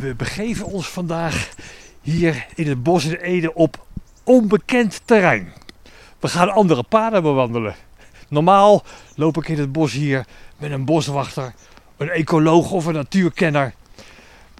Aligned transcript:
We 0.00 0.14
begeven 0.14 0.66
ons 0.66 0.88
vandaag 0.88 1.48
hier 2.00 2.46
in 2.54 2.68
het 2.68 2.82
bos 2.82 3.04
in 3.04 3.14
Ede 3.14 3.54
op 3.54 3.86
onbekend 4.24 5.00
terrein. 5.04 5.52
We 6.18 6.28
gaan 6.28 6.52
andere 6.52 6.82
paden 6.82 7.22
bewandelen. 7.22 7.74
Normaal 8.28 8.84
loop 9.14 9.36
ik 9.36 9.48
in 9.48 9.58
het 9.58 9.72
bos 9.72 9.92
hier 9.92 10.26
met 10.56 10.70
een 10.70 10.84
boswachter, 10.84 11.54
een 11.96 12.10
ecoloog 12.10 12.70
of 12.70 12.86
een 12.86 12.94
natuurkenner. 12.94 13.74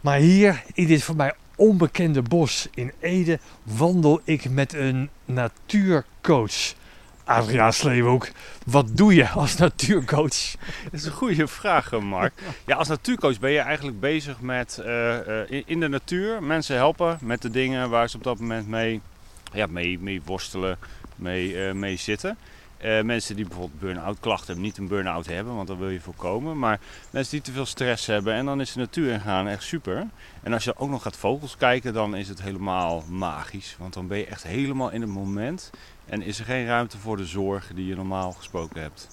Maar 0.03 0.19
hier 0.19 0.63
in 0.75 0.87
dit 0.87 1.03
voor 1.03 1.17
mij 1.17 1.35
onbekende 1.57 2.23
bos 2.23 2.69
in 2.75 2.93
Ede 3.01 3.39
wandel 3.63 4.21
ik 4.25 4.51
met 4.51 4.75
een 4.75 5.11
natuurcoach. 5.25 6.75
Adriaan 7.31 7.73
Sleewoek, 7.73 8.29
wat 8.67 8.97
doe 8.97 9.15
je 9.15 9.29
als 9.29 9.57
natuurcoach? 9.57 10.55
Dat 10.85 10.93
is 10.93 11.05
een 11.05 11.13
goede 11.13 11.47
vraag, 11.47 11.93
eh, 11.93 12.01
Mark. 12.01 12.33
Ja, 12.67 12.77
als 12.77 12.89
natuurcoach 12.89 13.39
ben 13.41 13.51
je 13.51 13.59
eigenlijk 13.59 14.01
bezig 14.01 14.41
met 14.41 14.79
eh, 14.79 15.41
eh, 15.43 15.63
in- 15.67 15.81
de 15.81 15.89
natuur 15.89 16.43
mensen 16.43 16.77
helpen 16.77 17.19
met 17.21 17.43
de 17.43 17.51
dingen 17.51 17.91
waar 17.91 18.09
ze 18.11 18.17
op 18.17 18.23
dat 18.25 18.39
moment 18.41 18.69
mee, 18.69 19.01
ja, 19.53 19.67
mee, 19.67 19.99
mee 19.99 20.23
worstelen, 20.25 20.79
mee, 21.17 21.75
mee 21.75 21.97
zitten. 21.97 22.39
Eh, 22.81 23.03
mensen 23.03 23.37
die 23.37 23.45
bijvoorbeeld 23.45 23.81
burn-out 23.81 24.21
klachten 24.21 24.47
hebben, 24.47 24.65
niet 24.65 24.79
een 24.79 24.89
burn-out 24.89 25.27
hebben, 25.27 25.55
want 25.55 25.69
dat 25.69 25.77
wil 25.77 25.89
je 25.89 26.01
voorkomen. 26.01 26.59
Maar 26.59 26.81
mensen 27.11 27.33
die 27.33 27.41
te 27.41 27.53
veel 27.53 27.67
stress 27.67 28.07
hebben 28.07 28.35
en 28.35 28.45
dan 28.45 28.61
is 28.61 28.73
de 28.73 28.79
natuur 28.79 29.13
ingaan 29.13 29.49
echt 29.49 29.63
super. 29.63 30.07
En 30.43 30.53
als 30.53 30.65
je 30.65 30.77
ook 30.77 30.91
nog 30.91 31.03
gaat 31.03 31.17
vogels 31.17 31.57
kijken, 31.57 31.93
dan 31.93 32.17
is 32.17 32.29
het 32.29 32.43
helemaal 32.43 33.05
magisch. 33.09 33.77
Want 33.79 33.95
dan 33.95 34.07
ben 34.07 34.19
je 34.19 34.27
echt 34.27 34.43
helemaal 34.43 34.91
in 34.91 35.01
het 35.01 35.11
moment. 35.11 35.71
En 36.07 36.23
is 36.23 36.39
er 36.39 36.45
geen 36.45 36.67
ruimte 36.67 36.99
voor 36.99 37.17
de 37.17 37.27
zorg 37.27 37.71
die 37.75 37.87
je 37.87 37.95
normaal 37.95 38.33
gesproken 38.33 38.83
hebt. 38.83 39.09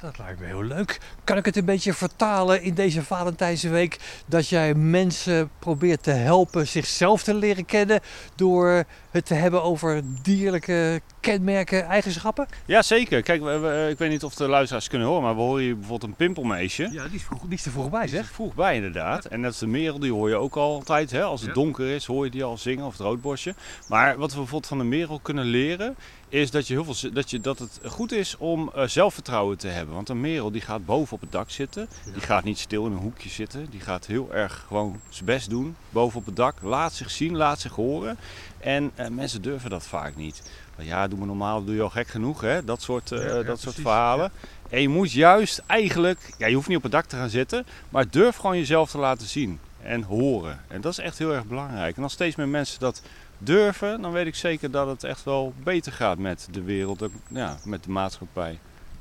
Dat 0.00 0.18
lijkt 0.18 0.40
me 0.40 0.46
heel 0.46 0.62
leuk. 0.62 1.00
Kan 1.24 1.36
ik 1.36 1.44
het 1.44 1.56
een 1.56 1.64
beetje 1.64 1.94
vertalen 1.94 2.62
in 2.62 2.74
deze 2.74 3.02
Valentijnsweek 3.02 3.98
dat 4.26 4.48
jij 4.48 4.74
mensen 4.74 5.50
probeert 5.58 6.02
te 6.02 6.10
helpen 6.10 6.66
zichzelf 6.66 7.22
te 7.22 7.34
leren 7.34 7.64
kennen 7.64 8.00
door 8.34 8.84
het 9.10 9.26
te 9.26 9.34
hebben 9.34 9.62
over 9.62 10.02
dierlijke 10.22 11.00
kenmerken, 11.20 11.84
eigenschappen? 11.84 12.46
Ja, 12.64 12.82
zeker. 12.82 13.22
Kijk, 13.22 13.42
we- 13.42 13.58
we- 13.58 13.88
ik 13.90 13.98
weet 13.98 14.10
niet 14.10 14.24
of 14.24 14.34
de 14.34 14.48
luisteraars 14.48 14.88
kunnen 14.88 15.08
horen, 15.08 15.22
maar 15.22 15.34
we 15.34 15.40
horen 15.40 15.62
hier 15.62 15.78
bijvoorbeeld 15.78 16.10
een 16.10 16.16
pimpelmeisje. 16.16 16.88
Ja, 16.92 17.04
die 17.06 17.14
is, 17.16 17.22
vroeg, 17.22 17.40
die 17.42 17.58
is 17.58 17.64
er 17.64 17.70
vroeg 17.72 17.90
bij 17.90 18.00
Die 18.06 18.10
is 18.10 18.16
zeg. 18.16 18.30
vroeg 18.30 18.54
bij 18.54 18.74
inderdaad. 18.74 19.24
En 19.24 19.40
net 19.40 19.50
als 19.50 19.58
de 19.58 19.66
merel, 19.66 19.98
die 19.98 20.12
hoor 20.12 20.28
je 20.28 20.36
ook 20.36 20.56
altijd. 20.56 21.10
Hè? 21.10 21.22
Als 21.22 21.40
het 21.40 21.48
Ja. 21.48 21.54
donker 21.54 21.88
is, 21.90 22.04
hoor 22.06 22.24
je 22.24 22.30
die 22.30 22.44
al 22.44 22.58
zingen, 22.58 22.84
of 22.84 22.92
het 22.92 23.00
roodborstje. 23.00 23.54
Maar 23.88 24.16
wat 24.16 24.30
we 24.30 24.36
bijvoorbeeld 24.36 24.66
van 24.66 24.78
de 24.78 24.84
merel 24.84 25.18
kunnen 25.22 25.44
leren, 25.44 25.94
is 26.28 26.50
dat, 26.50 26.66
je 26.66 26.74
heel 26.74 26.84
veel, 26.94 27.12
dat, 27.12 27.30
je, 27.30 27.40
dat 27.40 27.58
het 27.58 27.80
goed 27.86 28.12
is 28.12 28.36
om 28.38 28.70
eh, 28.74 28.86
zelfvertrouwen 28.86 29.58
te 29.58 29.68
hebben. 29.68 29.94
Want 29.94 30.08
een 30.08 30.20
merel 30.20 30.50
die 30.50 30.60
gaat 30.60 30.84
boven 30.86 31.14
op 31.14 31.20
het 31.20 31.32
dak 31.32 31.50
zitten. 31.50 31.88
Die 32.12 32.22
gaat 32.22 32.44
niet 32.44 32.58
stil 32.58 32.86
in 32.86 32.92
een 32.92 32.98
hoekje 32.98 33.28
zitten. 33.28 33.66
Die 33.70 33.80
gaat 33.80 34.06
heel 34.06 34.28
erg 34.32 34.64
gewoon 34.68 35.00
zijn 35.08 35.24
best 35.24 35.50
doen 35.50 35.76
boven 35.90 36.18
op 36.20 36.26
het 36.26 36.36
dak. 36.36 36.56
Laat 36.62 36.92
zich 36.92 37.10
zien, 37.10 37.36
laat 37.36 37.60
zich 37.60 37.72
horen. 37.74 38.16
En 38.58 38.90
eh, 39.04 39.10
mensen 39.10 39.42
durven 39.42 39.70
dat 39.70 39.86
vaak 39.86 40.16
niet. 40.16 40.42
Ja, 40.78 41.08
doe 41.08 41.18
maar 41.18 41.26
normaal, 41.26 41.64
doe 41.64 41.74
je 41.74 41.82
al 41.82 41.90
gek 41.90 42.08
genoeg. 42.08 42.40
Hè? 42.40 42.64
Dat 42.64 42.82
soort, 42.82 43.12
eh, 43.12 43.18
Ja, 43.18 43.24
ja, 43.24 43.32
dat 43.32 43.44
precies. 43.44 43.62
soort 43.62 43.74
verhalen. 43.80 44.30
En 44.70 44.80
je 44.80 44.88
moet 44.88 45.12
juist 45.12 45.62
eigenlijk, 45.66 46.34
ja, 46.38 46.46
je 46.46 46.54
hoeft 46.54 46.68
niet 46.68 46.76
op 46.76 46.82
het 46.82 46.92
dak 46.92 47.04
te 47.04 47.16
gaan 47.16 47.28
zitten, 47.30 47.66
maar 47.88 48.10
durf 48.10 48.36
gewoon 48.36 48.56
jezelf 48.56 48.90
te 48.90 48.98
laten 48.98 49.26
zien 49.26 49.60
en 49.82 50.02
horen. 50.02 50.60
En 50.68 50.80
dat 50.80 50.92
is 50.92 50.98
echt 50.98 51.18
heel 51.18 51.32
erg 51.34 51.44
belangrijk. 51.44 51.96
En 51.96 52.02
als 52.02 52.12
steeds 52.12 52.36
meer 52.36 52.48
mensen 52.48 52.80
dat 52.80 53.02
durven, 53.38 54.00
dan 54.02 54.12
weet 54.12 54.26
ik 54.26 54.34
zeker 54.34 54.70
dat 54.70 54.86
het 54.86 55.04
echt 55.04 55.24
wel 55.24 55.52
beter 55.62 55.92
gaat 55.92 56.18
met 56.18 56.48
de 56.50 56.62
wereld, 56.62 57.04
ja, 57.28 57.56
met 57.64 57.84
de 57.84 57.90
maatschappij. 57.90 58.58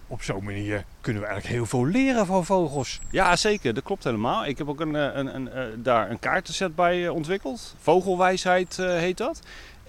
Op 0.08 0.23
zo'n 0.23 0.44
manier 0.44 0.83
kunnen 1.02 1.22
we 1.22 1.27
eigenlijk 1.27 1.58
heel 1.59 1.70
veel 1.70 1.86
leren 1.86 2.25
van 2.25 2.45
vogels. 2.45 3.00
Ja, 3.11 3.36
zeker. 3.36 3.73
Dat 3.73 3.83
klopt 3.83 4.03
helemaal. 4.03 4.45
Ik 4.45 4.58
heb 4.58 4.70
ook 4.70 4.80
een, 4.80 4.95
eh, 4.95 5.09
een, 5.14 5.36
een, 5.36 5.83
daar 5.83 6.09
een 6.09 6.20
kaartenset 6.20 6.75
bij 6.75 7.09
ontwikkeld. 7.09 7.76
Vogelwijsheid 7.82 8.77
heet 8.77 9.17
dat. 9.17 9.39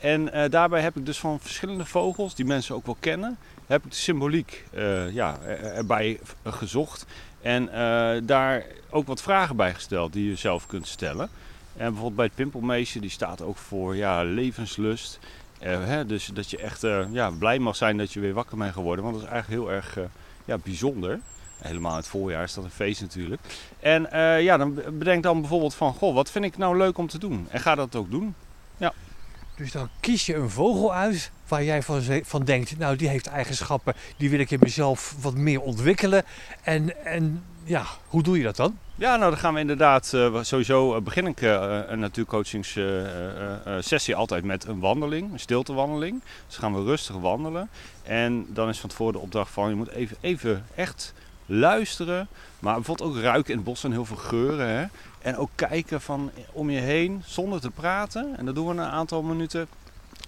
En 0.01 0.33
eh, 0.33 0.51
daarbij 0.51 0.81
heb 0.81 0.97
ik 0.97 1.07
dus 1.07 1.19
van 1.19 1.41
verschillende 1.41 1.85
vogels, 1.85 2.35
die 2.35 2.45
mensen 2.45 2.75
ook 2.75 2.87
wel 2.87 2.97
kennen, 3.01 3.39
heb 3.67 3.85
ik 3.85 3.91
de 3.91 3.97
symboliek 3.97 4.65
eh, 4.73 5.11
ja, 5.13 5.39
er- 5.45 5.63
erbij 5.65 6.19
v- 6.23 6.33
gezocht. 6.45 7.07
En 7.43 7.69
eh, 7.73 8.21
daar 8.23 8.65
ook 8.91 9.07
wat 9.07 9.23
vragen 9.23 9.57
bij 9.57 9.75
gesteld 9.75 10.13
die 10.13 10.29
je 10.29 10.37
zelf 10.37 10.67
kunt 10.67 10.87
stellen. 10.89 11.29
En 11.77 11.85
bijvoorbeeld 11.87 12.15
bij 12.17 12.25
het 12.25 12.35
pimpelmeisje, 12.35 13.01
die 13.01 13.11
staat 13.11 13.43
ook 13.43 13.57
voor 13.57 13.97
ja, 13.97 14.23
levenslust. 14.25 15.19
Eh, 15.59 15.85
hè, 15.85 16.07
dus 16.07 16.27
dat 16.35 16.51
je 16.51 16.59
echt 16.59 16.85
eh, 16.85 17.05
ja, 17.13 17.31
blij 17.31 17.59
mag 17.59 17.77
zijn 17.77 17.97
dat 17.97 18.13
je 18.13 18.21
weer 18.21 18.33
wakker 18.35 18.57
bent 18.59 18.73
geworden. 18.73 19.05
Want 19.05 19.17
dat 19.17 19.25
is 19.25 19.31
eigenlijk 19.31 19.63
heel 19.63 19.73
erg 19.73 19.97
eh, 19.99 20.05
ja, 20.45 20.59
bijzonder. 20.59 21.19
Helemaal 21.59 21.91
in 21.91 21.97
het 21.97 22.07
voorjaar 22.07 22.43
is 22.43 22.55
dat 22.55 22.65
een 22.65 22.71
feest 22.71 23.01
natuurlijk. 23.01 23.41
En 23.81 24.11
eh, 24.13 24.43
ja, 24.43 24.57
dan 24.57 24.75
be- 24.75 24.91
bedenk 24.93 25.23
dan 25.23 25.41
bijvoorbeeld 25.41 25.75
van, 25.75 25.95
goh, 25.95 26.15
wat 26.15 26.31
vind 26.31 26.45
ik 26.45 26.57
nou 26.57 26.77
leuk 26.77 26.99
om 26.99 27.07
te 27.09 27.19
doen? 27.19 27.47
En 27.51 27.61
ga 27.61 27.75
dat 27.75 27.97
ook 27.97 28.11
doen. 28.11 28.35
Dus 29.61 29.73
dan 29.73 29.89
kies 30.01 30.27
je 30.27 30.35
een 30.35 30.51
vogel 30.51 30.95
uit 30.95 31.31
waar 31.49 31.65
jij 31.65 31.83
van, 31.83 32.03
van 32.25 32.45
denkt, 32.45 32.79
nou 32.79 32.97
die 32.97 33.09
heeft 33.09 33.27
eigenschappen, 33.27 33.95
die 34.17 34.31
wil 34.31 34.39
ik 34.39 34.51
in 34.51 34.59
mezelf 34.63 35.15
wat 35.21 35.35
meer 35.35 35.61
ontwikkelen. 35.61 36.25
En, 36.63 37.05
en 37.05 37.45
ja, 37.65 37.85
hoe 38.07 38.23
doe 38.23 38.39
je 38.39 38.43
dat 38.43 38.57
dan? 38.57 38.79
Ja, 38.95 39.17
nou 39.17 39.31
dan 39.31 39.41
gaan 39.41 39.55
we 39.55 39.61
inderdaad, 39.61 40.13
eh, 40.13 40.43
sowieso 40.43 40.95
eh, 40.95 41.01
begin 41.03 41.27
ik 41.27 41.43
eh, 41.43 41.81
een 41.87 41.99
natuurcoachingssessie 41.99 44.15
altijd 44.15 44.45
met 44.45 44.65
een 44.65 44.81
wandeling, 44.81 45.33
een 45.33 45.41
stiltewandeling. 45.41 46.23
Dus 46.47 46.57
gaan 46.57 46.75
we 46.75 46.83
rustig 46.83 47.17
wandelen. 47.17 47.69
En 48.03 48.47
dan 48.49 48.69
is 48.69 48.79
van 48.79 48.89
tevoren 48.89 49.13
de 49.13 49.19
opdracht 49.19 49.53
van, 49.53 49.69
je 49.69 49.75
moet 49.75 49.91
even, 49.91 50.17
even 50.21 50.65
echt 50.75 51.15
luisteren. 51.51 52.29
Maar 52.59 52.75
bijvoorbeeld 52.75 53.11
ook 53.11 53.23
ruiken 53.23 53.51
in 53.51 53.57
het 53.57 53.67
bos 53.67 53.85
en 53.85 53.93
heel 53.93 54.05
veel 54.05 54.17
geuren. 54.17 54.69
Hè? 54.69 54.87
En 55.19 55.37
ook 55.37 55.51
kijken 55.55 56.01
van 56.01 56.31
om 56.53 56.71
je 56.71 56.81
heen 56.81 57.23
zonder 57.27 57.61
te 57.61 57.71
praten. 57.71 58.37
En 58.37 58.47
dat 58.47 58.55
doen 58.55 58.67
we 58.67 58.73
een 58.73 58.81
aantal 58.81 59.23
minuten. 59.23 59.69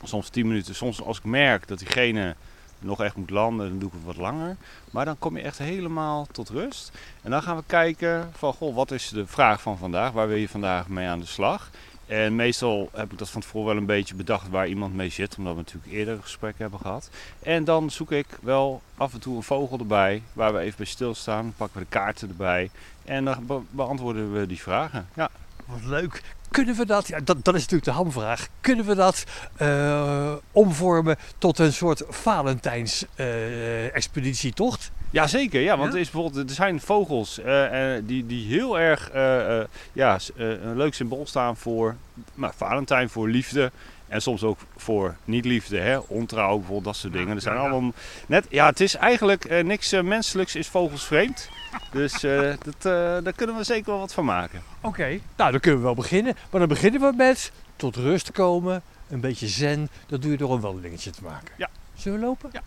Soms 0.03 0.29
10 0.29 0.47
minuten. 0.47 0.75
Soms 0.75 1.03
als 1.03 1.19
ik 1.19 1.25
merk 1.25 1.69
dat 1.69 1.79
diegene 1.79 2.35
nog 2.79 3.03
echt 3.03 3.17
moet 3.17 3.31
landen, 3.31 3.69
dan 3.69 3.79
doe 3.79 3.89
ik 3.89 3.95
het 3.95 4.05
wat 4.05 4.17
langer. 4.17 4.57
Maar 4.91 5.05
dan 5.05 5.19
kom 5.19 5.37
je 5.37 5.43
echt 5.43 5.59
helemaal 5.59 6.27
tot 6.33 6.49
rust. 6.49 6.93
En 7.23 7.31
dan 7.31 7.43
gaan 7.43 7.57
we 7.57 7.63
kijken 7.67 8.31
van, 8.37 8.53
goh, 8.53 8.75
wat 8.75 8.91
is 8.91 9.09
de 9.09 9.27
vraag 9.27 9.63
van 9.63 9.79
vandaag? 9.79 10.13
Waar 10.13 10.29
wil 10.29 10.37
je 10.37 10.49
vandaag 10.49 10.89
mee 10.89 11.07
aan 11.07 11.21
de 11.21 11.27
slag? 11.27 11.71
En 12.13 12.37
meestal 12.37 12.91
heb 12.93 13.13
ik 13.13 13.19
dat 13.19 13.31
van 13.31 13.41
tevoren 13.41 13.67
wel 13.67 13.77
een 13.77 13.87
beetje 13.87 14.15
bedacht 14.15 14.49
waar 14.49 14.69
iemand 14.69 14.95
mee 14.95 15.09
zit, 15.09 15.37
omdat 15.39 15.53
we 15.53 15.59
natuurlijk 15.59 15.93
eerder 15.93 16.15
een 16.15 16.23
gesprek 16.23 16.59
hebben 16.59 16.79
gehad. 16.81 17.11
En 17.43 17.65
dan 17.65 17.91
zoek 17.91 18.13
ik 18.13 18.27
wel 18.43 18.83
af 18.97 19.13
en 19.13 19.21
toe 19.21 19.37
een 19.37 19.43
vogel 19.43 19.79
erbij, 19.79 20.23
waar 20.33 20.53
we 20.53 20.59
even 20.59 20.77
bij 20.77 20.87
stilstaan. 20.87 21.43
Dan 21.43 21.55
pakken 21.57 21.79
we 21.79 21.85
de 21.85 21.91
kaarten 21.91 22.29
erbij 22.29 22.71
en 23.05 23.25
dan 23.25 23.47
be- 23.47 23.61
beantwoorden 23.71 24.33
we 24.33 24.47
die 24.47 24.61
vragen. 24.61 25.09
Ja. 25.15 25.31
Wat 25.67 25.85
leuk. 25.85 26.23
Kunnen 26.53 26.75
we 26.75 26.87
dat, 26.87 27.09
ja, 27.09 27.19
dat, 27.25 27.45
dat 27.45 27.55
is 27.55 27.61
natuurlijk 27.61 27.85
de 27.85 27.91
hamvraag, 27.91 28.49
kunnen 28.61 28.85
we 28.85 28.95
dat 28.95 29.25
eh, 29.57 30.33
omvormen 30.53 31.17
tot 31.39 31.59
een 31.59 31.73
soort 31.73 32.03
Valentijns-expeditietocht? 32.09 34.91
Jazeker, 35.11 35.61
ja, 35.61 35.77
want 35.77 35.89
Ja? 35.89 35.95
Er, 35.95 36.01
is 36.01 36.11
bijvoorbeeld, 36.11 36.49
er 36.49 36.55
zijn 36.55 36.81
vogels 36.81 37.39
eh, 37.39 37.97
eh, 37.97 38.03
die, 38.07 38.27
die 38.27 38.47
heel 38.47 38.79
erg 38.79 39.11
eh, 39.11 39.59
eh, 39.61 39.67
ja, 39.93 40.19
eh, 40.37 40.49
een 40.51 40.77
leuk 40.77 40.95
symbool 40.95 41.27
staan 41.27 41.57
voor 41.57 41.97
nou, 42.35 42.53
Valentijn, 42.57 43.09
voor 43.09 43.29
liefde. 43.29 43.71
En 44.09 44.23
soms 44.23 44.43
ook 44.43 44.59
voor 44.77 45.17
niet-liefde, 45.25 45.79
hè? 45.79 45.99
ontrouw 45.99 46.57
bijvoorbeeld, 46.57 46.85
dat 46.85 46.97
soort 46.97 47.13
dingen. 47.13 47.35
Er 47.35 47.41
zijn 47.41 47.57
allemaal 47.57 47.93
net, 48.27 48.47
ja, 48.49 48.67
het 48.67 48.81
is 48.81 48.95
eigenlijk 48.95 49.45
eh, 49.45 49.65
niks 49.65 49.93
eh, 49.93 50.03
menselijks 50.03 50.55
is 50.55 50.69
vogelsvreemd. 50.69 51.49
Dus 51.93 52.23
eh, 52.23 52.41
dat, 52.41 52.75
eh, 52.79 53.17
daar 53.25 53.33
kunnen 53.33 53.57
we 53.57 53.65
zeker 53.65 53.91
wel 53.91 54.01
wat 54.01 54.13
van 54.13 54.25
maken. 54.25 54.63
Oké, 54.81 55.19
nou 55.37 55.51
dan 55.51 55.61
kunnen 55.61 55.81
we 55.81 55.87
wel 55.87 55.95
beginnen. 55.95 56.37
Maar 56.51 56.61
dan 56.61 56.69
beginnen 56.69 57.01
we 57.01 57.13
met 57.17 57.53
tot 57.77 57.97
rust 57.97 58.31
komen, 58.31 58.83
een 59.09 59.21
beetje 59.21 59.49
zen. 59.49 59.89
Dat 60.07 60.23
doe 60.23 60.31
je 60.31 60.37
door 60.37 60.53
een 60.53 60.61
wandelingetje 60.61 61.11
te 61.11 61.23
maken. 61.23 61.55
Ja. 61.57 61.71
Zullen 61.95 62.21
we 62.21 62.25
lopen? 62.25 62.51
Ja. 62.53 62.63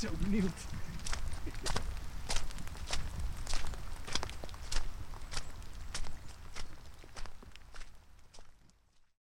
Zo 0.00 0.08
benieuwd. 0.18 0.50